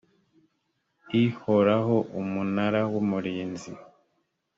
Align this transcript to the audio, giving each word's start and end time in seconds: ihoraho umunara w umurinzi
ihoraho 1.23 1.95
umunara 2.19 2.81
w 2.91 2.95
umurinzi 3.01 3.71